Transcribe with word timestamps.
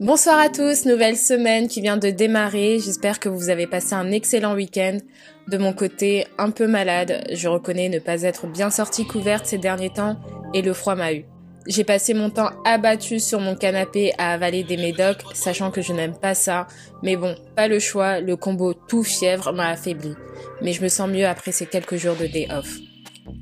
Bonsoir 0.00 0.38
à 0.38 0.48
tous, 0.48 0.86
nouvelle 0.86 1.18
semaine 1.18 1.68
qui 1.68 1.82
vient 1.82 1.98
de 1.98 2.08
démarrer. 2.08 2.78
J'espère 2.78 3.20
que 3.20 3.28
vous 3.28 3.50
avez 3.50 3.66
passé 3.66 3.92
un 3.92 4.10
excellent 4.12 4.54
week-end. 4.54 4.96
De 5.46 5.58
mon 5.58 5.74
côté, 5.74 6.26
un 6.38 6.50
peu 6.50 6.66
malade. 6.66 7.22
Je 7.34 7.48
reconnais 7.48 7.90
ne 7.90 7.98
pas 7.98 8.22
être 8.22 8.46
bien 8.46 8.70
sortie 8.70 9.06
couverte 9.06 9.44
ces 9.44 9.58
derniers 9.58 9.90
temps 9.90 10.16
et 10.54 10.62
le 10.62 10.72
froid 10.72 10.94
m'a 10.94 11.12
eu. 11.12 11.26
J'ai 11.66 11.84
passé 11.84 12.14
mon 12.14 12.30
temps 12.30 12.48
abattu 12.64 13.20
sur 13.20 13.40
mon 13.40 13.54
canapé 13.54 14.14
à 14.16 14.32
avaler 14.32 14.64
des 14.64 14.78
médocs, 14.78 15.22
sachant 15.34 15.70
que 15.70 15.82
je 15.82 15.92
n'aime 15.92 16.16
pas 16.16 16.34
ça. 16.34 16.66
Mais 17.02 17.16
bon, 17.16 17.34
pas 17.54 17.68
le 17.68 17.78
choix, 17.78 18.20
le 18.20 18.36
combo 18.36 18.72
tout 18.72 19.02
fièvre 19.02 19.52
m'a 19.52 19.68
affaibli. 19.68 20.14
Mais 20.62 20.72
je 20.72 20.82
me 20.82 20.88
sens 20.88 21.10
mieux 21.10 21.26
après 21.26 21.52
ces 21.52 21.66
quelques 21.66 21.96
jours 21.96 22.16
de 22.16 22.26
day 22.26 22.48
off. 22.50 22.78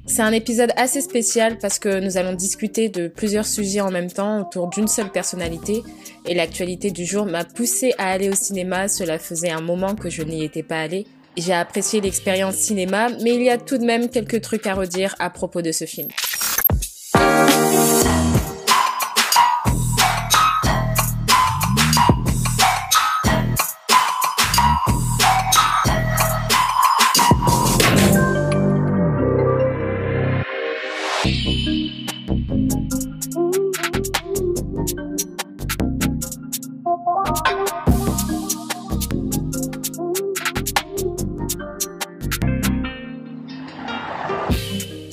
C'est 0.06 0.22
un 0.22 0.32
épisode 0.32 0.72
assez 0.76 1.00
spécial 1.00 1.58
parce 1.58 1.78
que 1.78 2.00
nous 2.00 2.16
allons 2.16 2.32
discuter 2.32 2.88
de 2.88 3.08
plusieurs 3.08 3.46
sujets 3.46 3.80
en 3.80 3.90
même 3.90 4.10
temps 4.10 4.40
autour 4.40 4.68
d'une 4.68 4.88
seule 4.88 5.10
personnalité 5.10 5.82
et 6.26 6.34
l'actualité 6.34 6.90
du 6.90 7.04
jour 7.04 7.26
m'a 7.26 7.44
poussé 7.44 7.94
à 7.98 8.10
aller 8.10 8.28
au 8.28 8.34
cinéma, 8.34 8.88
cela 8.88 9.18
faisait 9.18 9.50
un 9.50 9.60
moment 9.60 9.94
que 9.94 10.10
je 10.10 10.22
n'y 10.22 10.44
étais 10.44 10.62
pas 10.62 10.80
allée. 10.80 11.06
J'ai 11.36 11.52
apprécié 11.52 12.00
l'expérience 12.00 12.56
cinéma, 12.56 13.10
mais 13.22 13.34
il 13.34 13.42
y 13.42 13.50
a 13.50 13.58
tout 13.58 13.78
de 13.78 13.84
même 13.84 14.08
quelques 14.08 14.40
trucs 14.40 14.66
à 14.66 14.74
redire 14.74 15.14
à 15.20 15.30
propos 15.30 15.62
de 15.62 15.70
ce 15.70 15.84
film. 15.84 16.08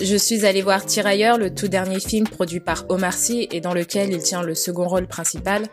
Je 0.06 0.18
suis 0.18 0.46
allée 0.46 0.62
voir 0.62 0.86
Tirailleurs, 0.86 1.40
le 1.40 1.52
tout 1.52 1.68
dernier 1.68 2.00
film 2.00 2.28
produit 2.28 2.60
par 2.60 2.86
Omar 2.90 3.14
Sy 3.14 3.48
et 3.52 3.60
dans 3.60 3.74
lequel 3.74 4.12
il 4.12 4.20
tient 4.20 4.44
le 4.44 4.54
second 4.54 4.88
rôle 4.88 5.08
principal. 5.08 5.64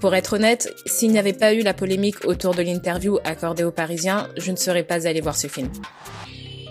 Pour 0.00 0.12
être 0.16 0.32
honnête, 0.32 0.74
s'il 0.86 1.12
n'y 1.12 1.20
avait 1.20 1.32
pas 1.32 1.54
eu 1.54 1.60
la 1.60 1.72
polémique 1.72 2.24
autour 2.24 2.52
de 2.52 2.62
l'interview 2.62 3.18
accordée 3.22 3.62
aux 3.62 3.70
Parisiens, 3.70 4.28
je 4.36 4.50
ne 4.50 4.56
serais 4.56 4.82
pas 4.82 5.06
allée 5.06 5.20
voir 5.20 5.36
ce 5.36 5.46
film. 5.46 5.68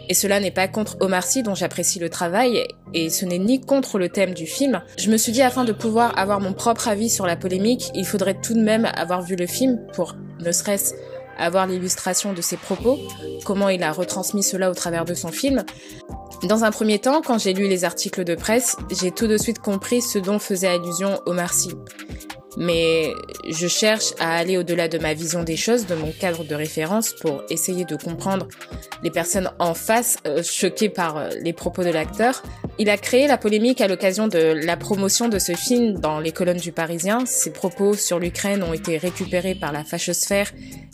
Et 0.09 0.13
cela 0.13 0.41
n'est 0.41 0.51
pas 0.51 0.67
contre 0.67 0.97
Omar 0.99 1.23
Sy 1.23 1.41
dont 1.41 1.55
j'apprécie 1.55 1.99
le 1.99 2.09
travail, 2.09 2.67
et 2.93 3.09
ce 3.09 3.23
n'est 3.23 3.39
ni 3.39 3.61
contre 3.61 3.97
le 3.97 4.09
thème 4.09 4.33
du 4.33 4.45
film. 4.45 4.81
Je 4.97 5.09
me 5.09 5.15
suis 5.15 5.31
dit 5.31 5.41
afin 5.41 5.63
de 5.63 5.71
pouvoir 5.71 6.19
avoir 6.19 6.41
mon 6.41 6.51
propre 6.51 6.89
avis 6.89 7.09
sur 7.09 7.25
la 7.25 7.37
polémique, 7.37 7.91
il 7.95 8.05
faudrait 8.05 8.41
tout 8.41 8.55
de 8.55 8.61
même 8.61 8.89
avoir 8.93 9.21
vu 9.21 9.37
le 9.37 9.47
film 9.47 9.79
pour, 9.93 10.17
ne 10.41 10.51
serait-ce, 10.51 10.95
avoir 11.39 11.67
l'illustration 11.67 12.33
de 12.33 12.41
ses 12.41 12.57
propos, 12.57 12.99
comment 13.45 13.69
il 13.69 13.83
a 13.83 13.91
retransmis 13.91 14.43
cela 14.43 14.69
au 14.69 14.73
travers 14.73 15.05
de 15.05 15.13
son 15.13 15.29
film. 15.29 15.63
Dans 16.43 16.63
un 16.63 16.71
premier 16.71 16.99
temps, 16.99 17.21
quand 17.21 17.37
j'ai 17.37 17.53
lu 17.53 17.67
les 17.67 17.83
articles 17.83 18.23
de 18.23 18.35
presse, 18.35 18.75
j'ai 18.91 19.11
tout 19.11 19.27
de 19.27 19.37
suite 19.37 19.59
compris 19.59 20.01
ce 20.01 20.19
dont 20.19 20.39
faisait 20.39 20.67
allusion 20.67 21.19
Omar 21.25 21.53
Sy. 21.53 21.71
Mais 22.57 23.13
je 23.47 23.67
cherche 23.67 24.13
à 24.19 24.35
aller 24.35 24.57
au-delà 24.57 24.87
de 24.87 24.97
ma 24.97 25.13
vision 25.13 25.43
des 25.43 25.55
choses, 25.55 25.85
de 25.85 25.95
mon 25.95 26.11
cadre 26.11 26.43
de 26.43 26.55
référence, 26.55 27.13
pour 27.13 27.43
essayer 27.49 27.85
de 27.85 27.95
comprendre 27.95 28.47
les 29.03 29.11
personnes 29.11 29.51
en 29.59 29.73
face, 29.73 30.17
euh, 30.27 30.43
choquées 30.43 30.89
par 30.89 31.17
euh, 31.17 31.29
les 31.41 31.53
propos 31.53 31.83
de 31.83 31.89
l'acteur. 31.89 32.43
Il 32.79 32.89
a 32.89 32.97
créé 32.97 33.27
la 33.27 33.37
polémique 33.37 33.81
à 33.81 33.87
l'occasion 33.87 34.27
de 34.27 34.39
la 34.65 34.77
promotion 34.77 35.29
de 35.29 35.37
ce 35.37 35.53
film 35.53 35.99
dans 35.99 36.19
les 36.19 36.31
colonnes 36.31 36.57
du 36.57 36.71
Parisien. 36.71 37.25
Ses 37.25 37.51
propos 37.51 37.93
sur 37.93 38.19
l'Ukraine 38.19 38.63
ont 38.63 38.73
été 38.73 38.97
récupérés 38.97 39.55
par 39.55 39.71
la 39.71 39.83
fachosphère 39.83 40.51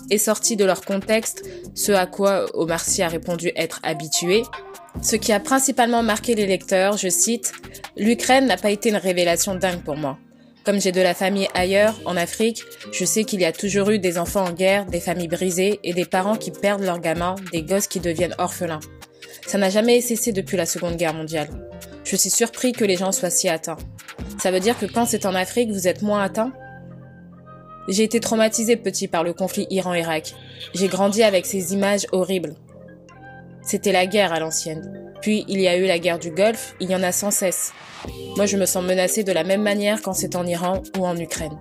et 0.09 0.17
sortis 0.17 0.55
de 0.55 0.65
leur 0.65 0.81
contexte, 0.81 1.43
ce 1.73 1.91
à 1.91 2.05
quoi 2.05 2.45
Omar 2.53 2.81
Sy 2.81 3.01
a 3.01 3.07
répondu 3.07 3.51
être 3.55 3.79
habitué. 3.83 4.43
Ce 5.01 5.15
qui 5.15 5.33
a 5.33 5.39
principalement 5.39 6.03
marqué 6.03 6.35
les 6.35 6.45
lecteurs, 6.45 6.97
je 6.97 7.09
cite, 7.09 7.51
L'Ukraine 7.97 8.45
n'a 8.45 8.57
pas 8.57 8.71
été 8.71 8.89
une 8.89 8.97
révélation 8.97 9.55
dingue 9.55 9.81
pour 9.81 9.95
moi. 9.95 10.17
Comme 10.65 10.81
j'ai 10.81 10.91
de 10.91 11.01
la 11.01 11.13
famille 11.13 11.47
ailleurs, 11.53 11.93
en 12.05 12.17
Afrique, 12.17 12.63
je 12.91 13.05
sais 13.05 13.23
qu'il 13.23 13.39
y 13.39 13.45
a 13.45 13.51
toujours 13.51 13.91
eu 13.91 13.99
des 13.99 14.17
enfants 14.17 14.45
en 14.45 14.51
guerre, 14.51 14.87
des 14.87 14.99
familles 14.99 15.27
brisées 15.27 15.79
et 15.83 15.93
des 15.93 16.05
parents 16.05 16.37
qui 16.37 16.49
perdent 16.49 16.81
leurs 16.81 16.99
gamins, 16.99 17.35
des 17.51 17.61
gosses 17.61 17.85
qui 17.87 17.99
deviennent 17.99 18.33
orphelins. 18.39 18.79
Ça 19.45 19.59
n'a 19.59 19.69
jamais 19.69 20.01
cessé 20.01 20.31
depuis 20.31 20.57
la 20.57 20.65
Seconde 20.65 20.95
Guerre 20.95 21.13
mondiale. 21.13 21.49
Je 22.03 22.15
suis 22.15 22.31
surpris 22.31 22.71
que 22.71 22.83
les 22.83 22.97
gens 22.97 23.11
soient 23.11 23.29
si 23.29 23.47
atteints. 23.47 23.77
Ça 24.41 24.49
veut 24.49 24.59
dire 24.59 24.77
que 24.79 24.87
quand 24.87 25.05
c'est 25.05 25.27
en 25.27 25.35
Afrique, 25.35 25.69
vous 25.69 25.87
êtes 25.87 26.01
moins 26.01 26.23
atteints? 26.23 26.51
J'ai 27.87 28.03
été 28.03 28.19
traumatisé 28.19 28.75
petit 28.75 29.07
par 29.07 29.23
le 29.23 29.33
conflit 29.33 29.67
Iran-Irak. 29.69 30.33
J'ai 30.73 30.87
grandi 30.87 31.21
avec 31.21 31.45
ces 31.45 31.73
images 31.73 32.07
horribles. 32.11 32.55
C'était 33.61 33.91
la 33.91 34.07
guerre 34.07 34.33
à 34.33 34.39
l'ancienne. 34.39 35.04
Puis 35.21 35.45
il 35.47 35.59
y 35.59 35.67
a 35.67 35.77
eu 35.77 35.85
la 35.85 35.99
guerre 35.99 36.19
du 36.19 36.31
Golfe, 36.31 36.75
il 36.79 36.89
y 36.89 36.95
en 36.95 37.03
a 37.03 37.11
sans 37.11 37.31
cesse. 37.31 37.73
Moi 38.37 38.45
je 38.45 38.57
me 38.57 38.65
sens 38.65 38.83
menacée 38.83 39.23
de 39.23 39.31
la 39.31 39.43
même 39.43 39.61
manière 39.61 40.01
quand 40.01 40.13
c'est 40.13 40.35
en 40.35 40.45
Iran 40.45 40.83
ou 40.97 41.05
en 41.05 41.17
Ukraine. 41.17 41.57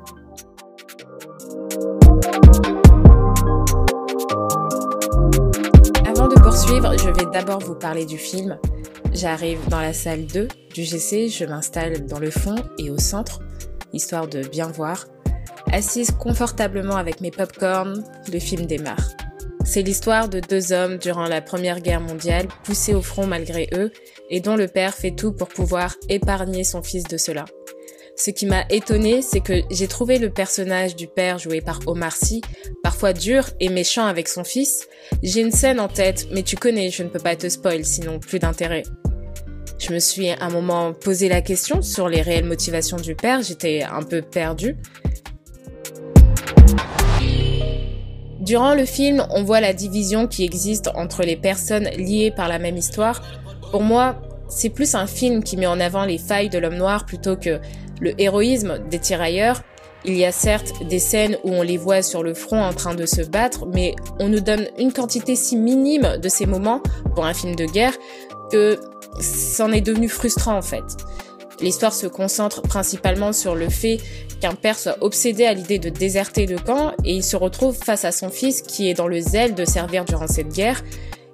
Avant 6.06 6.28
de 6.28 6.40
poursuivre, 6.40 6.96
je 6.98 7.10
vais 7.10 7.30
d'abord 7.32 7.60
vous 7.60 7.74
parler 7.74 8.04
du 8.04 8.18
film. 8.18 8.58
J'arrive 9.12 9.60
dans 9.68 9.80
la 9.80 9.92
salle 9.92 10.26
2 10.26 10.48
du 10.74 10.82
GC, 10.82 11.28
je 11.28 11.44
m'installe 11.44 12.04
dans 12.06 12.18
le 12.18 12.30
fond 12.30 12.56
et 12.78 12.90
au 12.90 12.98
centre, 12.98 13.40
histoire 13.92 14.26
de 14.26 14.42
bien 14.42 14.66
voir. 14.66 15.06
Assise 15.72 16.10
confortablement 16.10 16.96
avec 16.96 17.20
mes 17.20 17.30
pop-corn, 17.30 18.04
le 18.32 18.38
film 18.38 18.66
démarre. 18.66 19.10
C'est 19.64 19.82
l'histoire 19.82 20.28
de 20.28 20.40
deux 20.40 20.72
hommes 20.72 20.98
durant 20.98 21.26
la 21.26 21.40
Première 21.40 21.80
Guerre 21.80 22.02
mondiale, 22.02 22.48
poussés 22.64 22.94
au 22.94 23.00
front 23.00 23.26
malgré 23.26 23.68
eux, 23.72 23.90
et 24.28 24.40
dont 24.40 24.56
le 24.56 24.68
père 24.68 24.94
fait 24.94 25.10
tout 25.10 25.32
pour 25.32 25.48
pouvoir 25.48 25.96
épargner 26.10 26.64
son 26.64 26.82
fils 26.82 27.04
de 27.04 27.16
cela. 27.16 27.46
Ce 28.16 28.30
qui 28.30 28.46
m'a 28.46 28.64
étonné, 28.70 29.22
c'est 29.22 29.40
que 29.40 29.62
j'ai 29.70 29.88
trouvé 29.88 30.18
le 30.18 30.30
personnage 30.30 30.94
du 30.94 31.08
père 31.08 31.38
joué 31.38 31.60
par 31.60 31.80
Omar 31.86 32.14
Sy 32.14 32.42
parfois 32.82 33.12
dur 33.12 33.48
et 33.58 33.70
méchant 33.70 34.06
avec 34.06 34.28
son 34.28 34.44
fils. 34.44 34.86
J'ai 35.22 35.40
une 35.40 35.50
scène 35.50 35.80
en 35.80 35.88
tête, 35.88 36.28
mais 36.30 36.42
tu 36.42 36.56
connais, 36.56 36.90
je 36.90 37.02
ne 37.02 37.08
peux 37.08 37.18
pas 37.18 37.34
te 37.34 37.48
spoil, 37.48 37.84
sinon 37.84 38.20
plus 38.20 38.38
d'intérêt. 38.38 38.84
Je 39.78 39.92
me 39.92 39.98
suis 39.98 40.30
un 40.30 40.50
moment 40.50 40.92
posé 40.92 41.28
la 41.28 41.40
question 41.40 41.82
sur 41.82 42.08
les 42.08 42.22
réelles 42.22 42.44
motivations 42.44 42.98
du 42.98 43.16
père, 43.16 43.42
j'étais 43.42 43.82
un 43.82 44.02
peu 44.02 44.22
perdue. 44.22 44.76
Durant 48.44 48.74
le 48.74 48.84
film, 48.84 49.26
on 49.30 49.42
voit 49.42 49.60
la 49.60 49.72
division 49.72 50.26
qui 50.26 50.44
existe 50.44 50.90
entre 50.94 51.22
les 51.22 51.36
personnes 51.36 51.88
liées 51.96 52.30
par 52.30 52.46
la 52.46 52.58
même 52.58 52.76
histoire. 52.76 53.22
Pour 53.70 53.80
moi, 53.80 54.16
c'est 54.50 54.68
plus 54.68 54.94
un 54.94 55.06
film 55.06 55.42
qui 55.42 55.56
met 55.56 55.66
en 55.66 55.80
avant 55.80 56.04
les 56.04 56.18
failles 56.18 56.50
de 56.50 56.58
l'homme 56.58 56.76
noir 56.76 57.06
plutôt 57.06 57.36
que 57.36 57.58
le 58.02 58.20
héroïsme 58.20 58.80
des 58.90 58.98
tirailleurs. 58.98 59.62
Il 60.04 60.14
y 60.14 60.26
a 60.26 60.32
certes 60.32 60.86
des 60.86 60.98
scènes 60.98 61.38
où 61.42 61.52
on 61.52 61.62
les 61.62 61.78
voit 61.78 62.02
sur 62.02 62.22
le 62.22 62.34
front 62.34 62.62
en 62.62 62.74
train 62.74 62.94
de 62.94 63.06
se 63.06 63.22
battre, 63.22 63.64
mais 63.64 63.94
on 64.20 64.28
nous 64.28 64.40
donne 64.40 64.66
une 64.78 64.92
quantité 64.92 65.36
si 65.36 65.56
minime 65.56 66.18
de 66.22 66.28
ces 66.28 66.44
moments 66.44 66.82
pour 67.14 67.24
un 67.24 67.32
film 67.32 67.56
de 67.56 67.64
guerre 67.64 67.94
que 68.52 68.78
c'en 69.22 69.72
est 69.72 69.80
devenu 69.80 70.10
frustrant 70.10 70.58
en 70.58 70.62
fait. 70.62 70.82
L'histoire 71.64 71.94
se 71.94 72.06
concentre 72.06 72.60
principalement 72.60 73.32
sur 73.32 73.54
le 73.54 73.70
fait 73.70 73.96
qu'un 74.38 74.52
père 74.52 74.78
soit 74.78 74.98
obsédé 75.02 75.46
à 75.46 75.54
l'idée 75.54 75.78
de 75.78 75.88
déserter 75.88 76.44
le 76.44 76.58
camp 76.58 76.92
et 77.06 77.14
il 77.14 77.24
se 77.24 77.36
retrouve 77.36 77.74
face 77.74 78.04
à 78.04 78.12
son 78.12 78.28
fils 78.28 78.60
qui 78.60 78.90
est 78.90 78.92
dans 78.92 79.08
le 79.08 79.18
zèle 79.18 79.54
de 79.54 79.64
servir 79.64 80.04
durant 80.04 80.26
cette 80.26 80.50
guerre. 80.50 80.84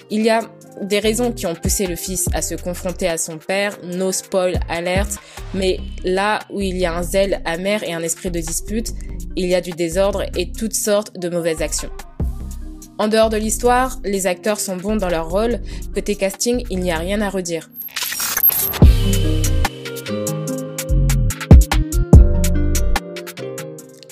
Il 0.08 0.22
y 0.22 0.30
a 0.30 0.42
des 0.82 1.00
raisons 1.00 1.32
qui 1.32 1.46
ont 1.46 1.56
poussé 1.56 1.88
le 1.88 1.96
fils 1.96 2.28
à 2.32 2.42
se 2.42 2.54
confronter 2.54 3.08
à 3.08 3.18
son 3.18 3.38
père, 3.38 3.76
no 3.82 4.12
spoil 4.12 4.60
alerte, 4.68 5.18
mais 5.52 5.80
là 6.04 6.38
où 6.48 6.60
il 6.60 6.76
y 6.76 6.86
a 6.86 6.96
un 6.96 7.02
zèle 7.02 7.42
amer 7.44 7.82
et 7.82 7.92
un 7.92 8.00
esprit 8.00 8.30
de 8.30 8.38
dispute, 8.38 8.92
il 9.34 9.46
y 9.46 9.56
a 9.56 9.60
du 9.60 9.72
désordre 9.72 10.22
et 10.36 10.52
toutes 10.52 10.74
sortes 10.74 11.18
de 11.18 11.28
mauvaises 11.28 11.60
actions. 11.60 11.90
En 12.98 13.08
dehors 13.08 13.30
de 13.30 13.36
l'histoire, 13.36 13.98
les 14.04 14.28
acteurs 14.28 14.60
sont 14.60 14.76
bons 14.76 14.94
dans 14.94 15.08
leur 15.08 15.28
rôle, 15.28 15.58
côté 15.92 16.14
casting, 16.14 16.64
il 16.70 16.78
n'y 16.78 16.92
a 16.92 16.98
rien 16.98 17.20
à 17.20 17.30
redire. 17.30 17.68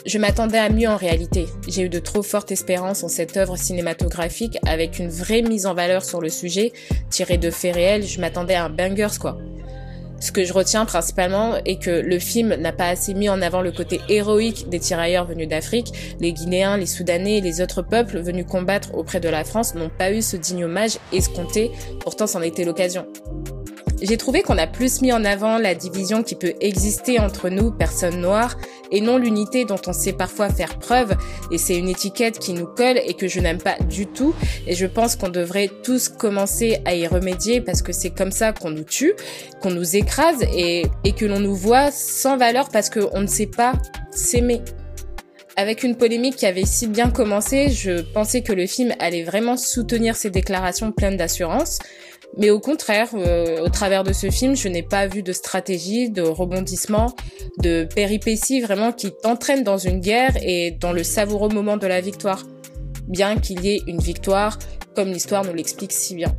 Je 0.09 0.17
m'attendais 0.17 0.57
à 0.57 0.71
mieux 0.71 0.89
en 0.89 0.97
réalité. 0.97 1.45
J'ai 1.69 1.83
eu 1.83 1.91
de 1.91 1.99
trop 1.99 2.23
fortes 2.23 2.51
espérances 2.51 3.05
en 3.05 3.09
cette 3.09 3.37
œuvre 3.37 3.59
cinématographique 3.59 4.57
avec 4.67 4.99
une 4.99 5.11
vraie 5.11 5.43
mise 5.43 5.67
en 5.67 5.75
valeur 5.75 6.03
sur 6.03 6.23
le 6.23 6.31
sujet, 6.31 6.73
tirée 7.11 7.37
de 7.37 7.51
faits 7.51 7.75
réels. 7.75 8.07
Je 8.07 8.19
m'attendais 8.19 8.55
à 8.55 8.65
un 8.65 8.71
bangers 8.71 9.19
quoi. 9.21 9.37
Ce 10.19 10.33
que 10.33 10.47
je 10.47 10.55
retiens 10.55 10.87
principalement 10.87 11.57
est 11.67 11.79
que 11.79 11.91
le 11.91 12.19
film 12.19 12.55
n'a 12.55 12.73
pas 12.73 12.89
assez 12.89 13.13
mis 13.13 13.29
en 13.29 13.43
avant 13.43 13.61
le 13.61 13.71
côté 13.71 14.01
héroïque 14.09 14.71
des 14.71 14.81
tirailleurs 14.81 15.27
venus 15.27 15.47
d'Afrique. 15.47 16.17
Les 16.21 16.33
Guinéens, 16.33 16.79
les 16.79 16.87
Soudanais 16.87 17.37
et 17.37 17.43
les 17.43 17.61
autres 17.61 17.83
peuples 17.83 18.19
venus 18.19 18.47
combattre 18.49 18.95
auprès 18.95 19.21
de 19.21 19.29
la 19.29 19.45
France 19.45 19.75
n'ont 19.75 19.91
pas 19.91 20.11
eu 20.11 20.23
ce 20.23 20.39
digne 20.39 20.65
hommage 20.65 20.97
escompté, 21.13 21.71
pourtant 22.01 22.27
c'en 22.27 22.41
était 22.41 22.65
l'occasion. 22.65 23.07
J'ai 24.01 24.17
trouvé 24.17 24.43
qu'on 24.43 24.59
a 24.59 24.69
plus 24.69 25.03
mis 25.03 25.13
en 25.13 25.25
avant 25.25 25.59
la 25.59 25.75
division 25.75 26.23
qui 26.23 26.37
peut 26.37 26.55
exister 26.61 27.19
entre 27.19 27.49
nous, 27.49 27.73
personnes 27.73 28.21
noires, 28.21 28.57
et 28.93 29.01
non 29.01 29.19
l'unité 29.19 29.65
dont 29.65 29.81
on 29.87 29.93
sait 29.93 30.13
parfois 30.13 30.51
faire 30.51 30.79
preuve, 30.79 31.17
et 31.51 31.59
c'est 31.59 31.77
une 31.77 31.89
étiquette 31.89 32.39
qui 32.39 32.53
nous 32.53 32.67
colle 32.67 33.01
et 33.05 33.15
que 33.15 33.27
je 33.27 33.41
n'aime 33.41 33.59
pas 33.59 33.77
du 33.91 34.07
tout, 34.07 34.35
et 34.69 34.77
je 34.77 34.87
pense 34.87 35.17
qu'on 35.17 35.31
devrait 35.31 35.71
tous 35.83 36.09
commencer 36.09 36.79
à 36.85 36.95
y 36.95 37.09
remédier 37.09 37.61
parce 37.61 37.83
que 37.83 37.93
c'est 37.93 38.11
comme 38.11 38.31
ça 38.31 38.53
qu'on 38.53 38.71
nous 38.71 38.85
tue, 38.85 39.15
qu'on 39.61 39.71
nous 39.71 39.97
écrase 39.97 40.43
et, 40.55 40.85
que 41.17 41.27
l'on 41.27 41.41
nous 41.41 41.57
voit 41.57 41.91
sans 41.91 42.37
valeur 42.37 42.69
parce 42.69 42.91
qu'on 42.91 43.21
ne 43.21 43.27
sait 43.27 43.47
pas 43.47 43.73
s'aimer. 44.13 44.61
Avec 45.57 45.83
une 45.83 45.97
polémique 45.97 46.37
qui 46.37 46.47
avait 46.47 46.65
si 46.65 46.87
bien 46.87 47.11
commencé, 47.11 47.71
je 47.71 48.03
pensais 48.03 48.43
que 48.43 48.53
le 48.53 48.67
film 48.67 48.95
allait 49.01 49.25
vraiment 49.25 49.57
soutenir 49.57 50.15
ces 50.15 50.31
déclarations 50.31 50.93
pleines 50.93 51.17
d'assurance. 51.17 51.81
Mais 52.37 52.51
au 52.51 52.61
contraire, 52.61 53.09
euh, 53.15 53.65
au 53.65 53.69
travers 53.69 54.05
de 54.05 54.13
ce 54.13 54.31
film, 54.31 54.55
je 54.55 54.69
n'ai 54.69 54.83
pas 54.83 55.07
vu 55.07 55.23
de 55.23 55.33
stratégie, 55.33 56.11
de 56.11 56.23
rebondissement, 56.23 57.15
de 57.59 57.85
péripéties 57.85 58.61
vraiment 58.61 58.93
qui 58.93 59.13
t'entraînent 59.13 59.65
dans 59.65 59.79
une 59.79 60.01
guerre 60.01 60.37
et 60.43 60.73
dans 60.73 60.93
le 60.93 61.03
savoureux 61.03 61.49
moment 61.49 61.77
de 61.77 61.87
la 61.87 62.01
victoire. 62.01 62.45
Bien 63.09 63.37
qu'il 63.37 63.65
y 63.65 63.71
ait 63.71 63.81
une 63.87 64.01
victoire, 64.01 64.59
comme 64.95 65.09
l'histoire 65.09 65.45
nous 65.45 65.55
l'explique 65.55 65.93
si 65.93 66.15
bien. 66.15 66.37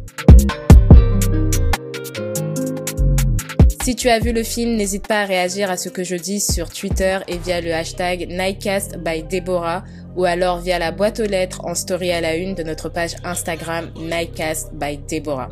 Si 3.82 3.96
tu 3.96 4.08
as 4.10 4.20
vu 4.20 4.34
le 4.34 4.44
film, 4.44 4.76
n'hésite 4.76 5.08
pas 5.08 5.22
à 5.22 5.26
réagir 5.26 5.72
à 5.72 5.76
ce 5.76 5.90
que 5.90 6.04
je 6.04 6.16
dis 6.16 6.40
sur 6.40 6.70
Twitter 6.70 7.18
et 7.28 7.38
via 7.38 7.60
le 7.60 7.74
hashtag 7.74 8.28
Nightcast 8.30 9.00
by 9.00 9.24
Deborah 9.24 9.84
ou 10.16 10.26
alors 10.26 10.60
via 10.60 10.78
la 10.78 10.92
boîte 10.92 11.20
aux 11.20 11.26
lettres 11.26 11.66
en 11.66 11.74
story 11.74 12.12
à 12.12 12.22
la 12.22 12.36
une 12.36 12.54
de 12.54 12.62
notre 12.62 12.90
page 12.90 13.16
Instagram 13.24 13.92
Nightcast 14.00 14.74
by 14.74 15.00
Deborah. 15.10 15.50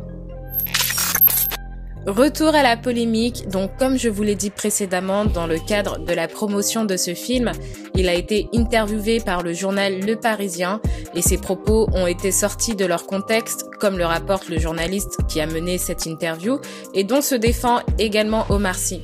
Retour 2.08 2.54
à 2.54 2.62
la 2.62 2.78
polémique, 2.78 3.48
donc 3.48 3.76
comme 3.76 3.98
je 3.98 4.08
vous 4.08 4.22
l'ai 4.22 4.34
dit 4.34 4.48
précédemment 4.48 5.26
dans 5.26 5.46
le 5.46 5.58
cadre 5.58 5.98
de 5.98 6.14
la 6.14 6.26
promotion 6.26 6.86
de 6.86 6.96
ce 6.96 7.12
film, 7.12 7.52
il 7.94 8.08
a 8.08 8.14
été 8.14 8.48
interviewé 8.54 9.20
par 9.20 9.42
le 9.42 9.52
journal 9.52 10.00
Le 10.00 10.16
Parisien 10.16 10.80
et 11.14 11.20
ses 11.20 11.36
propos 11.36 11.86
ont 11.92 12.06
été 12.06 12.32
sortis 12.32 12.74
de 12.74 12.86
leur 12.86 13.06
contexte, 13.06 13.66
comme 13.78 13.98
le 13.98 14.06
rapporte 14.06 14.48
le 14.48 14.58
journaliste 14.58 15.18
qui 15.28 15.42
a 15.42 15.46
mené 15.46 15.76
cette 15.76 16.06
interview 16.06 16.58
et 16.94 17.04
dont 17.04 17.20
se 17.20 17.34
défend 17.34 17.80
également 17.98 18.46
Omar 18.48 18.76
Sy. 18.76 19.02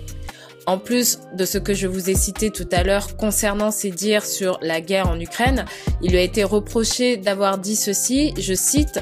En 0.64 0.78
plus 0.78 1.18
de 1.36 1.44
ce 1.44 1.58
que 1.58 1.74
je 1.74 1.86
vous 1.86 2.08
ai 2.08 2.14
cité 2.14 2.50
tout 2.50 2.68
à 2.72 2.84
l'heure 2.84 3.18
concernant 3.18 3.70
ses 3.70 3.90
dires 3.90 4.24
sur 4.24 4.58
la 4.62 4.80
guerre 4.80 5.10
en 5.10 5.20
Ukraine, 5.20 5.66
il 6.00 6.12
lui 6.12 6.18
a 6.18 6.22
été 6.22 6.42
reproché 6.42 7.18
d'avoir 7.18 7.58
dit 7.58 7.76
ceci, 7.76 8.32
je 8.38 8.54
cite, 8.54 9.00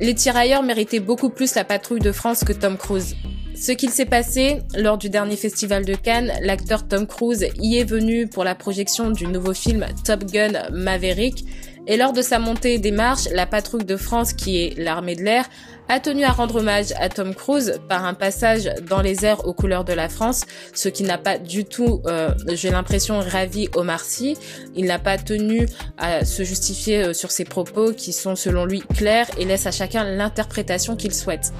les 0.00 0.16
tirailleurs 0.16 0.64
méritaient 0.64 0.98
beaucoup 0.98 1.30
plus 1.30 1.54
la 1.54 1.62
patrouille 1.62 2.00
de 2.00 2.10
France 2.10 2.42
que 2.42 2.52
Tom 2.52 2.76
Cruise. 2.76 3.14
Ce 3.60 3.72
qu'il 3.72 3.90
s'est 3.90 4.06
passé 4.06 4.62
lors 4.76 4.98
du 4.98 5.10
dernier 5.10 5.36
festival 5.36 5.84
de 5.84 5.94
Cannes, 5.94 6.32
l'acteur 6.42 6.86
Tom 6.86 7.08
Cruise 7.08 7.48
y 7.58 7.78
est 7.78 7.84
venu 7.84 8.28
pour 8.28 8.44
la 8.44 8.54
projection 8.54 9.10
du 9.10 9.26
nouveau 9.26 9.52
film 9.52 9.84
Top 10.04 10.24
Gun 10.24 10.70
Maverick 10.70 11.44
et 11.88 11.96
lors 11.96 12.12
de 12.12 12.22
sa 12.22 12.38
montée 12.38 12.78
des 12.78 12.92
marches, 12.92 13.28
la 13.32 13.46
patrouille 13.46 13.84
de 13.84 13.96
France, 13.96 14.32
qui 14.32 14.62
est 14.62 14.78
l'armée 14.78 15.16
de 15.16 15.22
l'air, 15.22 15.48
a 15.88 15.98
tenu 15.98 16.22
à 16.22 16.30
rendre 16.30 16.56
hommage 16.56 16.92
à 17.00 17.08
Tom 17.08 17.34
Cruise 17.34 17.80
par 17.88 18.04
un 18.04 18.14
passage 18.14 18.70
dans 18.88 19.00
les 19.00 19.24
airs 19.24 19.44
aux 19.48 19.54
couleurs 19.54 19.84
de 19.84 19.92
la 19.94 20.08
France, 20.08 20.44
ce 20.72 20.88
qui 20.88 21.02
n'a 21.02 21.18
pas 21.18 21.38
du 21.38 21.64
tout, 21.64 22.02
euh, 22.06 22.34
j'ai 22.52 22.70
l'impression, 22.70 23.18
ravi 23.20 23.68
Omar 23.74 24.00
Sy. 24.00 24.36
Il 24.76 24.84
n'a 24.84 24.98
pas 24.98 25.18
tenu 25.18 25.66
à 25.96 26.24
se 26.24 26.44
justifier 26.44 27.06
euh, 27.06 27.12
sur 27.12 27.32
ses 27.32 27.44
propos 27.44 27.92
qui 27.92 28.12
sont 28.12 28.36
selon 28.36 28.66
lui 28.66 28.82
clairs 28.82 29.28
et 29.38 29.46
laissent 29.46 29.66
à 29.66 29.72
chacun 29.72 30.04
l'interprétation 30.04 30.94
qu'il 30.94 31.14
souhaite. 31.14 31.52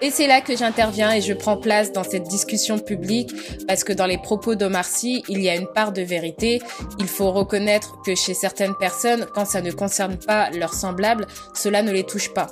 Et 0.00 0.10
c'est 0.10 0.28
là 0.28 0.40
que 0.40 0.56
j'interviens 0.56 1.12
et 1.12 1.20
je 1.20 1.32
prends 1.32 1.56
place 1.56 1.92
dans 1.92 2.04
cette 2.04 2.22
discussion 2.22 2.78
publique 2.78 3.32
parce 3.66 3.82
que 3.82 3.92
dans 3.92 4.06
les 4.06 4.18
propos 4.18 4.54
d'Omar 4.54 4.84
Sy, 4.84 5.24
il 5.28 5.40
y 5.42 5.48
a 5.48 5.56
une 5.56 5.66
part 5.66 5.92
de 5.92 6.02
vérité. 6.02 6.62
Il 7.00 7.08
faut 7.08 7.32
reconnaître 7.32 8.00
que 8.02 8.14
chez 8.14 8.32
certaines 8.32 8.76
personnes, 8.76 9.26
quand 9.34 9.44
ça 9.44 9.60
ne 9.60 9.72
concerne 9.72 10.16
pas 10.16 10.50
leurs 10.50 10.74
semblables, 10.74 11.26
cela 11.52 11.82
ne 11.82 11.90
les 11.90 12.04
touche 12.04 12.32
pas. 12.32 12.46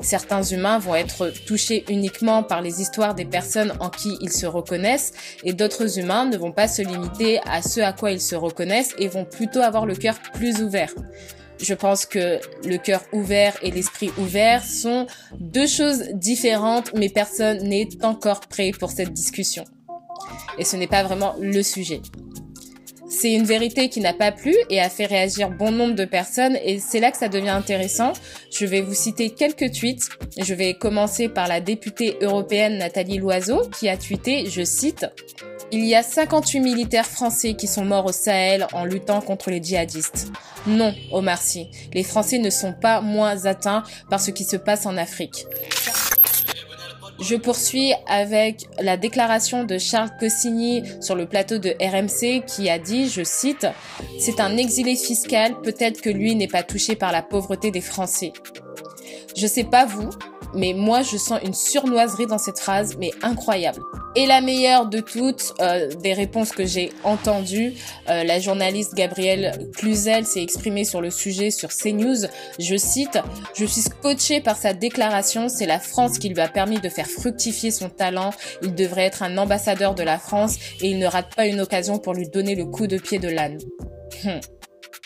Certains 0.00 0.42
humains 0.42 0.80
vont 0.80 0.96
être 0.96 1.32
touchés 1.46 1.84
uniquement 1.88 2.42
par 2.42 2.62
les 2.62 2.80
histoires 2.80 3.14
des 3.14 3.24
personnes 3.24 3.72
en 3.78 3.90
qui 3.90 4.16
ils 4.20 4.32
se 4.32 4.46
reconnaissent 4.46 5.12
et 5.44 5.52
d'autres 5.52 6.00
humains 6.00 6.24
ne 6.24 6.36
vont 6.36 6.52
pas 6.52 6.66
se 6.66 6.82
limiter 6.82 7.40
à 7.46 7.62
ce 7.62 7.80
à 7.80 7.92
quoi 7.92 8.10
ils 8.10 8.20
se 8.20 8.34
reconnaissent 8.34 8.94
et 8.98 9.06
vont 9.06 9.24
plutôt 9.24 9.60
avoir 9.60 9.86
le 9.86 9.94
cœur 9.94 10.18
plus 10.34 10.62
ouvert. 10.62 10.92
Je 11.60 11.74
pense 11.74 12.06
que 12.06 12.38
le 12.64 12.76
cœur 12.78 13.02
ouvert 13.12 13.56
et 13.62 13.70
l'esprit 13.70 14.10
ouvert 14.18 14.64
sont 14.64 15.06
deux 15.38 15.66
choses 15.66 16.04
différentes, 16.14 16.92
mais 16.94 17.08
personne 17.08 17.62
n'est 17.68 17.88
encore 18.02 18.40
prêt 18.40 18.70
pour 18.78 18.90
cette 18.90 19.12
discussion. 19.12 19.64
Et 20.58 20.64
ce 20.64 20.76
n'est 20.76 20.86
pas 20.86 21.02
vraiment 21.02 21.34
le 21.40 21.62
sujet. 21.62 22.00
C'est 23.10 23.32
une 23.32 23.44
vérité 23.44 23.88
qui 23.88 24.00
n'a 24.00 24.12
pas 24.12 24.32
plu 24.32 24.54
et 24.68 24.80
a 24.80 24.90
fait 24.90 25.06
réagir 25.06 25.48
bon 25.50 25.72
nombre 25.72 25.94
de 25.94 26.04
personnes 26.04 26.56
et 26.62 26.78
c'est 26.78 27.00
là 27.00 27.10
que 27.10 27.16
ça 27.16 27.28
devient 27.28 27.48
intéressant. 27.48 28.12
Je 28.52 28.66
vais 28.66 28.82
vous 28.82 28.94
citer 28.94 29.30
quelques 29.30 29.72
tweets. 29.72 30.10
Je 30.36 30.52
vais 30.52 30.74
commencer 30.74 31.28
par 31.30 31.48
la 31.48 31.60
députée 31.60 32.18
européenne 32.20 32.76
Nathalie 32.76 33.16
Loiseau 33.16 33.62
qui 33.70 33.88
a 33.88 33.96
tweeté, 33.96 34.44
je 34.50 34.62
cite, 34.62 35.06
il 35.70 35.84
y 35.84 35.94
a 35.94 36.02
58 36.02 36.60
militaires 36.60 37.06
français 37.06 37.54
qui 37.54 37.66
sont 37.66 37.84
morts 37.84 38.06
au 38.06 38.12
Sahel 38.12 38.66
en 38.72 38.84
luttant 38.84 39.20
contre 39.20 39.50
les 39.50 39.62
djihadistes. 39.62 40.28
Non, 40.66 40.94
Omar 41.12 41.40
Sy, 41.40 41.68
les 41.92 42.02
Français 42.02 42.38
ne 42.38 42.50
sont 42.50 42.72
pas 42.72 43.00
moins 43.00 43.46
atteints 43.46 43.82
par 44.10 44.20
ce 44.20 44.30
qui 44.30 44.44
se 44.44 44.56
passe 44.56 44.86
en 44.86 44.96
Afrique. 44.96 45.46
Je 47.20 47.34
poursuis 47.34 47.92
avec 48.06 48.68
la 48.80 48.96
déclaration 48.96 49.64
de 49.64 49.76
Charles 49.76 50.10
Cossini 50.20 50.84
sur 51.00 51.16
le 51.16 51.26
plateau 51.26 51.58
de 51.58 51.70
RMC 51.80 52.44
qui 52.46 52.70
a 52.70 52.78
dit, 52.78 53.08
je 53.08 53.24
cite, 53.24 53.66
C'est 54.20 54.40
un 54.40 54.56
exilé 54.56 54.94
fiscal, 54.94 55.60
peut-être 55.62 56.00
que 56.00 56.10
lui 56.10 56.36
n'est 56.36 56.48
pas 56.48 56.62
touché 56.62 56.94
par 56.94 57.10
la 57.10 57.22
pauvreté 57.22 57.72
des 57.72 57.80
Français. 57.80 58.32
Je 59.36 59.46
sais 59.46 59.64
pas 59.64 59.84
vous, 59.84 60.10
mais 60.54 60.72
moi 60.72 61.02
je 61.02 61.16
sens 61.16 61.40
une 61.44 61.54
surnoiserie 61.54 62.26
dans 62.26 62.38
cette 62.38 62.58
phrase, 62.58 62.96
mais 62.98 63.10
incroyable. 63.22 63.80
Et 64.16 64.26
la 64.26 64.40
meilleure 64.40 64.86
de 64.86 65.00
toutes, 65.00 65.54
euh, 65.60 65.88
des 65.94 66.12
réponses 66.12 66.50
que 66.50 66.66
j'ai 66.66 66.92
entendues, 67.04 67.74
euh, 68.08 68.24
la 68.24 68.40
journaliste 68.40 68.94
Gabrielle 68.94 69.68
Cluzel 69.76 70.26
s'est 70.26 70.42
exprimée 70.42 70.84
sur 70.84 71.00
le 71.00 71.10
sujet 71.10 71.50
sur 71.50 71.68
CNews. 71.70 72.26
Je 72.58 72.76
cite, 72.76 73.18
je 73.54 73.64
suis 73.64 73.82
scotché 73.82 74.40
par 74.40 74.56
sa 74.56 74.72
déclaration, 74.72 75.48
c'est 75.48 75.66
la 75.66 75.78
France 75.78 76.18
qui 76.18 76.30
lui 76.30 76.40
a 76.40 76.48
permis 76.48 76.80
de 76.80 76.88
faire 76.88 77.06
fructifier 77.06 77.70
son 77.70 77.88
talent, 77.88 78.30
il 78.62 78.74
devrait 78.74 79.04
être 79.04 79.22
un 79.22 79.38
ambassadeur 79.38 79.94
de 79.94 80.02
la 80.02 80.18
France 80.18 80.56
et 80.80 80.88
il 80.88 80.98
ne 80.98 81.06
rate 81.06 81.34
pas 81.34 81.46
une 81.46 81.60
occasion 81.60 81.98
pour 81.98 82.14
lui 82.14 82.28
donner 82.28 82.54
le 82.54 82.64
coup 82.64 82.86
de 82.86 82.98
pied 82.98 83.18
de 83.18 83.28
l'âne. 83.28 83.58
Hum. 84.24 84.40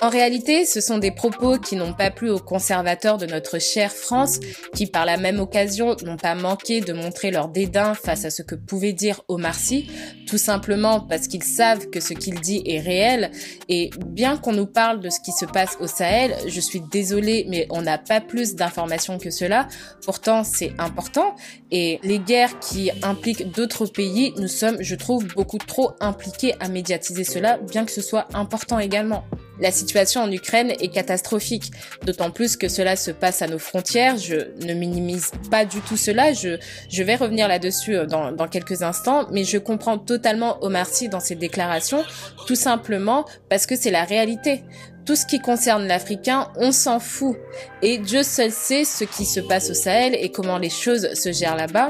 En 0.02 0.08
réalité, 0.08 0.66
ce 0.66 0.80
sont 0.80 0.98
des 0.98 1.12
propos 1.12 1.58
qui 1.58 1.76
n'ont 1.76 1.92
pas 1.92 2.10
plu 2.10 2.28
aux 2.28 2.40
conservateurs 2.40 3.18
de 3.18 3.26
notre 3.26 3.60
chère 3.60 3.92
France, 3.92 4.40
qui 4.74 4.88
par 4.88 5.06
la 5.06 5.16
même 5.16 5.38
occasion 5.38 5.94
n'ont 6.02 6.16
pas 6.16 6.34
manqué 6.34 6.80
de 6.80 6.92
montrer 6.92 7.30
leur 7.30 7.46
dédain 7.46 7.94
face 7.94 8.24
à 8.24 8.30
ce 8.30 8.42
que 8.42 8.56
pouvait 8.56 8.94
dire 8.94 9.22
Omar 9.28 9.54
Sy, 9.54 9.88
tout 10.26 10.38
simplement 10.38 10.98
parce 10.98 11.28
qu'ils 11.28 11.44
savent 11.44 11.88
que 11.88 12.00
ce 12.00 12.14
qu'il 12.14 12.40
dit 12.40 12.64
est 12.66 12.80
réel. 12.80 13.30
Et 13.68 13.90
bien 14.04 14.36
qu'on 14.38 14.52
nous 14.52 14.66
parle 14.66 14.98
de 14.98 15.08
ce 15.08 15.20
qui 15.20 15.30
se 15.30 15.46
passe 15.46 15.76
au 15.78 15.86
Sahel, 15.86 16.34
je 16.48 16.60
suis 16.60 16.80
désolée, 16.80 17.46
mais 17.48 17.68
on 17.70 17.82
n'a 17.82 17.98
pas 17.98 18.20
plus 18.20 18.56
d'informations 18.56 19.18
que 19.18 19.30
cela. 19.30 19.68
Pourtant, 20.04 20.42
c'est 20.42 20.72
important. 20.78 21.36
Et 21.70 22.00
les 22.02 22.18
guerres 22.18 22.58
qui 22.58 22.90
impliquent 23.04 23.52
d'autres 23.52 23.86
pays, 23.86 24.34
nous 24.36 24.48
sommes, 24.48 24.78
je 24.80 24.96
trouve, 24.96 25.28
beaucoup 25.28 25.58
trop 25.58 25.92
impliqués 26.00 26.56
à 26.58 26.68
médiatiser 26.68 27.22
cela, 27.22 27.58
bien 27.58 27.84
que 27.84 27.92
ce 27.92 28.02
soit 28.02 28.26
important 28.34 28.80
également. 28.80 29.22
La 29.62 29.70
situation 29.70 30.22
en 30.22 30.32
Ukraine 30.32 30.72
est 30.80 30.92
catastrophique, 30.92 31.70
d'autant 32.04 32.32
plus 32.32 32.56
que 32.56 32.66
cela 32.66 32.96
se 32.96 33.12
passe 33.12 33.42
à 33.42 33.46
nos 33.46 33.60
frontières. 33.60 34.16
Je 34.16 34.34
ne 34.66 34.74
minimise 34.74 35.30
pas 35.52 35.64
du 35.64 35.80
tout 35.80 35.96
cela, 35.96 36.32
je, 36.32 36.58
je 36.90 37.02
vais 37.04 37.14
revenir 37.14 37.46
là-dessus 37.46 37.94
euh, 37.94 38.06
dans, 38.06 38.32
dans 38.32 38.48
quelques 38.48 38.82
instants, 38.82 39.28
mais 39.30 39.44
je 39.44 39.58
comprends 39.58 39.98
totalement 39.98 40.58
Omar 40.62 40.86
Sy 40.86 41.08
dans 41.08 41.20
ses 41.20 41.36
déclarations, 41.36 42.02
tout 42.48 42.56
simplement 42.56 43.24
parce 43.48 43.66
que 43.66 43.76
c'est 43.76 43.92
la 43.92 44.02
réalité. 44.02 44.64
Tout 45.06 45.14
ce 45.14 45.26
qui 45.26 45.38
concerne 45.38 45.86
l'Africain, 45.86 46.48
on 46.56 46.72
s'en 46.72 46.98
fout. 46.98 47.36
Et 47.82 47.98
Dieu 47.98 48.24
seul 48.24 48.50
sait 48.50 48.84
ce 48.84 49.04
qui 49.04 49.24
se 49.24 49.38
passe 49.38 49.70
au 49.70 49.74
Sahel 49.74 50.16
et 50.16 50.30
comment 50.32 50.58
les 50.58 50.70
choses 50.70 51.14
se 51.14 51.30
gèrent 51.30 51.56
là-bas. 51.56 51.88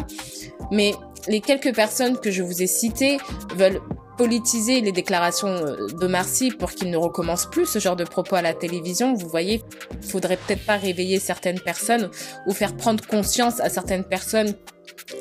Mais 0.70 0.92
les 1.26 1.40
quelques 1.40 1.74
personnes 1.74 2.18
que 2.18 2.30
je 2.30 2.42
vous 2.42 2.62
ai 2.62 2.66
citées 2.66 3.16
veulent 3.56 3.80
politiser 4.22 4.80
les 4.80 4.92
déclarations 4.92 5.48
euh, 5.48 5.88
de 6.00 6.06
Marcy 6.06 6.52
pour 6.52 6.70
qu'il 6.70 6.90
ne 6.92 6.96
recommence 6.96 7.46
plus 7.50 7.66
ce 7.66 7.80
genre 7.80 7.96
de 7.96 8.04
propos 8.04 8.36
à 8.36 8.42
la 8.42 8.54
télévision. 8.54 9.14
Vous 9.14 9.28
voyez, 9.28 9.64
faudrait 10.00 10.36
peut-être 10.36 10.64
pas 10.64 10.76
réveiller 10.76 11.18
certaines 11.18 11.58
personnes 11.58 12.08
ou 12.46 12.52
faire 12.52 12.76
prendre 12.76 13.04
conscience 13.04 13.58
à 13.58 13.68
certaines 13.68 14.04
personnes 14.04 14.54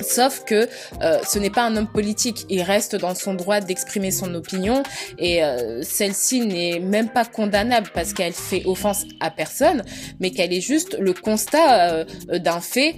Sauf 0.00 0.44
que 0.44 0.68
euh, 1.02 1.18
ce 1.28 1.38
n'est 1.40 1.50
pas 1.50 1.62
un 1.62 1.76
homme 1.76 1.88
politique, 1.88 2.46
il 2.48 2.62
reste 2.62 2.94
dans 2.94 3.14
son 3.14 3.34
droit 3.34 3.60
d'exprimer 3.60 4.10
son 4.10 4.32
opinion 4.34 4.82
et 5.18 5.42
euh, 5.42 5.82
celle-ci 5.82 6.46
n'est 6.46 6.78
même 6.78 7.08
pas 7.08 7.24
condamnable 7.24 7.90
parce 7.92 8.12
qu'elle 8.12 8.32
fait 8.32 8.62
offense 8.66 9.04
à 9.20 9.30
personne, 9.30 9.82
mais 10.20 10.30
qu'elle 10.30 10.52
est 10.52 10.60
juste 10.60 10.96
le 10.98 11.12
constat 11.12 12.04
d'un 12.28 12.60
fait 12.60 12.96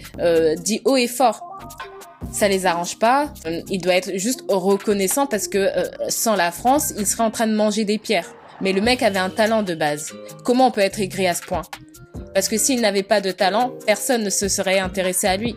dit 0.58 0.82
haut 0.84 0.96
et 0.96 1.08
fort. 1.08 1.42
Ça 2.33 2.49
les 2.49 2.66
arrange 2.66 2.99
pas, 2.99 3.33
il 3.71 3.81
doit 3.81 3.95
être 3.95 4.16
juste 4.16 4.45
reconnaissant 4.49 5.26
parce 5.26 5.49
que 5.49 5.69
sans 6.09 6.35
la 6.35 6.50
France, 6.50 6.93
il 6.99 7.07
serait 7.07 7.23
en 7.23 7.31
train 7.31 7.47
de 7.47 7.54
manger 7.54 7.85
des 7.85 7.99
pierres. 7.99 8.35
Mais 8.61 8.73
le 8.73 8.81
mec 8.81 9.02
avait 9.02 9.19
un 9.19 9.31
talent 9.31 9.62
de 9.62 9.75
base. 9.75 10.12
Comment 10.45 10.69
on 10.69 10.71
peut 10.71 10.81
être 10.81 11.00
aigri 11.00 11.26
à 11.26 11.35
ce 11.35 11.43
point? 11.43 11.62
Parce 12.35 12.49
que 12.49 12.59
s'il 12.59 12.81
n'avait 12.81 13.02
pas 13.02 13.21
de 13.21 13.31
talent, 13.31 13.73
personne 13.87 14.25
ne 14.25 14.31
se 14.31 14.49
serait 14.49 14.78
intéressé 14.78 15.26
à 15.26 15.37
lui. 15.37 15.54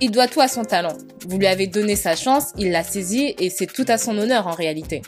Il 0.00 0.10
doit 0.10 0.28
tout 0.28 0.40
à 0.40 0.48
son 0.48 0.64
talent. 0.64 0.96
Vous 1.26 1.38
lui 1.38 1.46
avez 1.46 1.66
donné 1.66 1.96
sa 1.96 2.16
chance, 2.16 2.52
il 2.58 2.72
l'a 2.72 2.82
saisi 2.82 3.34
et 3.38 3.50
c'est 3.50 3.66
tout 3.66 3.84
à 3.88 3.98
son 3.98 4.18
honneur 4.18 4.46
en 4.46 4.52
réalité. 4.52 5.02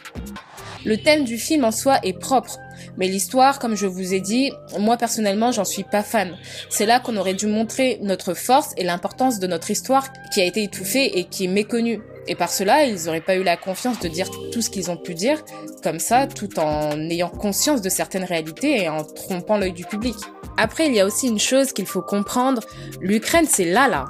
Le 0.85 0.97
thème 0.97 1.25
du 1.25 1.39
film 1.39 1.65
en 1.65 1.71
soi 1.71 1.99
est 2.03 2.19
propre, 2.19 2.59
mais 2.97 3.09
l'histoire, 3.09 3.59
comme 3.59 3.75
je 3.75 3.87
vous 3.87 4.15
ai 4.15 4.21
dit, 4.21 4.53
moi 4.79 4.97
personnellement, 4.97 5.53
j'en 5.53 5.65
suis 5.65 5.85
pas 5.85 6.03
fan. 6.03 6.37
C'est 6.69 6.87
là 6.87 7.01
qu'on 7.01 7.17
aurait 7.17 7.35
dû 7.35 7.47
montrer 7.47 7.99
notre 8.03 8.35
force 8.35 8.73
et 8.77 8.85
l'importance 8.85 9.39
de 9.39 9.47
notre 9.47 9.71
histoire 9.71 10.09
qui 10.33 10.41
a 10.41 10.45
été 10.45 10.63
étouffée 10.63 11.19
et 11.19 11.25
qui 11.25 11.45
est 11.45 11.49
méconnue. 11.49 12.01
Et 12.27 12.35
par 12.35 12.51
cela, 12.51 12.85
ils 12.85 13.05
n'auraient 13.05 13.21
pas 13.21 13.37
eu 13.37 13.43
la 13.43 13.57
confiance 13.57 14.01
de 14.01 14.09
dire 14.09 14.29
tout 14.53 14.63
ce 14.63 14.71
qu'ils 14.71 14.91
ont 14.91 14.97
pu 14.97 15.15
dire, 15.15 15.43
comme 15.83 15.99
ça, 15.99 16.27
tout 16.27 16.59
en 16.59 16.99
ayant 17.11 17.29
conscience 17.29 17.83
de 17.83 17.89
certaines 17.91 18.25
réalités 18.25 18.83
et 18.83 18.89
en 18.89 19.05
trompant 19.05 19.59
l'œil 19.59 19.73
du 19.73 19.85
public. 19.85 20.17
Après, 20.57 20.87
il 20.87 20.95
y 20.95 21.01
a 21.01 21.07
aussi 21.07 21.29
une 21.29 21.39
chose 21.39 21.73
qu'il 21.73 21.87
faut 21.87 22.01
comprendre, 22.01 22.63
l'Ukraine, 23.01 23.47
c'est 23.51 23.65
là, 23.65 23.89
là. 23.89 24.07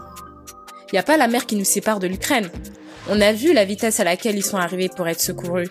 Il 0.93 0.95
n'y 0.95 0.99
a 0.99 1.03
pas 1.03 1.17
la 1.17 1.27
mer 1.27 1.47
qui 1.47 1.57
nous 1.57 1.65
sépare 1.65 1.99
de 1.99 2.07
l'Ukraine. 2.07 2.51
On 3.09 3.21
a 3.21 3.33
vu 3.33 3.53
la 3.53 3.65
vitesse 3.65 3.99
à 3.99 4.05
laquelle 4.05 4.37
ils 4.37 4.45
sont 4.45 4.59
arrivés 4.59 4.89
pour 4.89 5.09
être 5.09 5.21
secourus. 5.21 5.69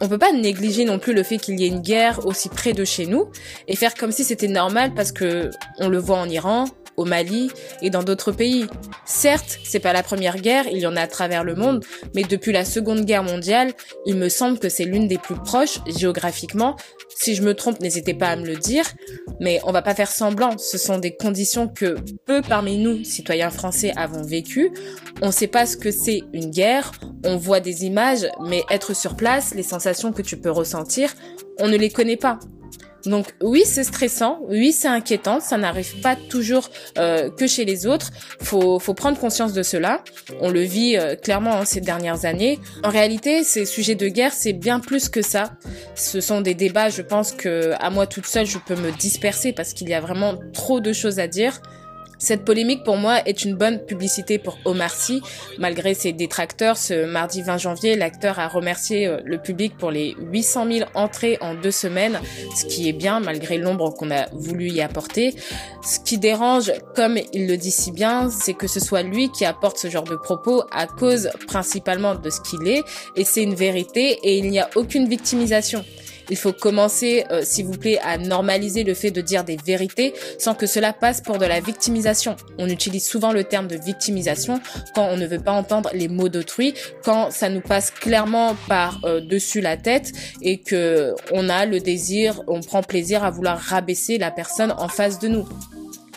On 0.00 0.08
peut 0.08 0.18
pas 0.18 0.32
négliger 0.32 0.84
non 0.84 0.98
plus 0.98 1.12
le 1.12 1.22
fait 1.22 1.38
qu'il 1.38 1.58
y 1.58 1.64
ait 1.64 1.68
une 1.68 1.80
guerre 1.80 2.24
aussi 2.26 2.48
près 2.48 2.72
de 2.72 2.84
chez 2.84 3.06
nous 3.06 3.30
et 3.66 3.74
faire 3.74 3.94
comme 3.94 4.12
si 4.12 4.24
c'était 4.24 4.48
normal 4.48 4.92
parce 4.94 5.12
que 5.12 5.50
on 5.78 5.88
le 5.88 5.98
voit 5.98 6.18
en 6.18 6.28
Iran, 6.28 6.66
au 6.98 7.04
Mali 7.04 7.50
et 7.80 7.88
dans 7.88 8.02
d'autres 8.02 8.32
pays. 8.32 8.66
Certes, 9.06 9.58
c'est 9.64 9.78
pas 9.78 9.94
la 9.94 10.02
première 10.02 10.36
guerre, 10.36 10.66
il 10.70 10.78
y 10.78 10.86
en 10.86 10.96
a 10.96 11.02
à 11.02 11.06
travers 11.06 11.44
le 11.44 11.54
monde, 11.54 11.84
mais 12.14 12.22
depuis 12.22 12.52
la 12.52 12.64
Seconde 12.64 13.04
Guerre 13.06 13.22
mondiale, 13.22 13.72
il 14.04 14.16
me 14.16 14.28
semble 14.28 14.58
que 14.58 14.68
c'est 14.68 14.84
l'une 14.84 15.08
des 15.08 15.18
plus 15.18 15.36
proches 15.36 15.78
géographiquement. 15.86 16.76
Si 17.16 17.34
je 17.34 17.42
me 17.42 17.54
trompe, 17.54 17.80
n'hésitez 17.80 18.14
pas 18.14 18.28
à 18.28 18.36
me 18.36 18.46
le 18.46 18.56
dire, 18.56 18.84
mais 19.40 19.60
on 19.64 19.72
va 19.72 19.82
pas 19.82 19.94
faire 19.94 20.10
semblant, 20.10 20.58
ce 20.58 20.76
sont 20.76 20.98
des 20.98 21.16
conditions 21.16 21.68
que 21.68 21.96
peu 22.26 22.42
parmi 22.42 22.78
nous, 22.78 23.04
citoyens 23.04 23.50
français, 23.50 23.92
avons 23.96 24.22
vécues. 24.22 24.70
On 25.22 25.30
sait 25.30 25.46
pas 25.46 25.66
ce 25.66 25.76
que 25.76 25.90
c'est 25.90 26.22
une 26.32 26.50
guerre, 26.50 26.92
on 27.24 27.36
voit 27.36 27.60
des 27.60 27.84
images, 27.84 28.26
mais 28.44 28.62
être 28.70 28.94
sur 28.94 29.16
place, 29.16 29.54
les 29.54 29.62
sensations 29.62 30.12
que 30.12 30.22
tu 30.22 30.36
peux 30.36 30.50
ressentir, 30.50 31.12
on 31.58 31.68
ne 31.68 31.76
les 31.76 31.90
connaît 31.90 32.16
pas. 32.16 32.38
Donc 33.08 33.34
oui, 33.42 33.62
c'est 33.64 33.84
stressant, 33.84 34.40
oui, 34.48 34.72
c'est 34.72 34.88
inquiétant, 34.88 35.40
ça 35.40 35.56
n'arrive 35.56 36.00
pas 36.00 36.16
toujours 36.16 36.68
euh, 36.98 37.30
que 37.30 37.46
chez 37.46 37.64
les 37.64 37.86
autres. 37.86 38.10
Faut 38.40 38.78
faut 38.78 38.94
prendre 38.94 39.18
conscience 39.18 39.52
de 39.52 39.62
cela. 39.62 40.02
On 40.40 40.50
le 40.50 40.60
vit 40.60 40.96
euh, 40.96 41.16
clairement 41.16 41.54
hein, 41.54 41.64
ces 41.64 41.80
dernières 41.80 42.24
années. 42.24 42.58
En 42.84 42.90
réalité, 42.90 43.44
ces 43.44 43.64
sujets 43.64 43.94
de 43.94 44.08
guerre, 44.08 44.32
c'est 44.32 44.52
bien 44.52 44.80
plus 44.80 45.08
que 45.08 45.22
ça. 45.22 45.52
Ce 45.94 46.20
sont 46.20 46.40
des 46.40 46.54
débats, 46.54 46.90
je 46.90 47.02
pense 47.02 47.32
que 47.32 47.72
à 47.80 47.90
moi 47.90 48.06
toute 48.06 48.26
seule, 48.26 48.46
je 48.46 48.58
peux 48.58 48.76
me 48.76 48.92
disperser 48.92 49.52
parce 49.52 49.72
qu'il 49.72 49.88
y 49.88 49.94
a 49.94 50.00
vraiment 50.00 50.34
trop 50.52 50.80
de 50.80 50.92
choses 50.92 51.18
à 51.18 51.26
dire. 51.26 51.60
Cette 52.18 52.44
polémique 52.44 52.82
pour 52.82 52.96
moi 52.96 53.20
est 53.26 53.44
une 53.44 53.54
bonne 53.54 53.78
publicité 53.78 54.38
pour 54.38 54.58
Omar 54.64 54.90
Sy. 54.90 55.22
Malgré 55.58 55.94
ses 55.94 56.12
détracteurs, 56.12 56.76
ce 56.76 57.06
mardi 57.06 57.42
20 57.42 57.58
janvier, 57.58 57.96
l'acteur 57.96 58.40
a 58.40 58.48
remercié 58.48 59.06
euh, 59.06 59.20
le 59.24 59.38
public 59.38 59.76
pour 59.76 59.92
les 59.92 60.16
800 60.18 60.66
000 60.70 60.90
entrées 60.94 61.38
en 61.40 61.54
deux 61.54 61.70
semaines, 61.70 62.20
ce 62.56 62.64
qui 62.64 62.88
est 62.88 62.92
bien 62.92 63.20
malgré 63.20 63.56
l'ombre 63.56 63.94
qu'on 63.94 64.10
a 64.10 64.26
voulu 64.32 64.68
y 64.68 64.80
apporter. 64.80 65.34
Ce 65.84 66.00
qui 66.00 66.18
dérange, 66.18 66.72
comme 66.96 67.18
il 67.32 67.46
le 67.46 67.56
dit 67.56 67.70
si 67.70 67.92
bien, 67.92 68.30
c'est 68.30 68.54
que 68.54 68.66
ce 68.66 68.80
soit 68.80 69.02
lui 69.02 69.30
qui 69.30 69.44
apporte 69.44 69.78
ce 69.78 69.88
genre 69.88 70.04
de 70.04 70.16
propos 70.16 70.64
à 70.72 70.86
cause 70.86 71.30
principalement 71.46 72.16
de 72.16 72.30
ce 72.30 72.40
qu'il 72.40 72.66
est, 72.66 72.82
et 73.16 73.24
c'est 73.24 73.42
une 73.42 73.54
vérité, 73.54 74.18
et 74.22 74.38
il 74.38 74.50
n'y 74.50 74.58
a 74.58 74.68
aucune 74.74 75.08
victimisation. 75.08 75.84
Il 76.30 76.36
faut 76.36 76.52
commencer, 76.52 77.24
euh, 77.30 77.42
s'il 77.42 77.66
vous 77.66 77.76
plaît, 77.78 77.98
à 78.02 78.18
normaliser 78.18 78.84
le 78.84 78.94
fait 78.94 79.10
de 79.10 79.20
dire 79.20 79.44
des 79.44 79.56
vérités 79.56 80.14
sans 80.38 80.54
que 80.54 80.66
cela 80.66 80.92
passe 80.92 81.20
pour 81.20 81.38
de 81.38 81.46
la 81.46 81.60
victimisation. 81.60 82.36
On 82.58 82.68
utilise 82.68 83.06
souvent 83.06 83.32
le 83.32 83.44
terme 83.44 83.66
de 83.66 83.76
victimisation 83.76 84.60
quand 84.94 85.06
on 85.06 85.16
ne 85.16 85.26
veut 85.26 85.40
pas 85.40 85.52
entendre 85.52 85.90
les 85.94 86.08
mots 86.08 86.28
d'autrui, 86.28 86.74
quand 87.04 87.30
ça 87.30 87.48
nous 87.48 87.60
passe 87.60 87.90
clairement 87.90 88.56
par 88.68 89.00
euh, 89.04 89.20
dessus 89.20 89.60
la 89.60 89.76
tête 89.76 90.12
et 90.42 90.58
que 90.58 91.14
on 91.32 91.48
a 91.48 91.66
le 91.66 91.80
désir, 91.80 92.42
on 92.46 92.60
prend 92.60 92.82
plaisir 92.82 93.24
à 93.24 93.30
vouloir 93.30 93.58
rabaisser 93.58 94.18
la 94.18 94.30
personne 94.30 94.72
en 94.78 94.88
face 94.88 95.18
de 95.18 95.28
nous. 95.28 95.48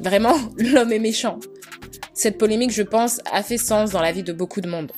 Vraiment, 0.02 0.36
l'homme 0.58 0.92
est 0.92 1.00
méchant. 1.00 1.40
Cette 2.14 2.38
polémique, 2.38 2.72
je 2.72 2.84
pense, 2.84 3.20
a 3.32 3.42
fait 3.42 3.58
sens 3.58 3.92
dans 3.92 4.02
la 4.02 4.12
vie 4.12 4.24
de 4.24 4.34
beaucoup 4.34 4.62
de 4.62 4.70
monde. 4.70 4.92